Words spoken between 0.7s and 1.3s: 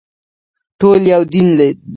ټول یو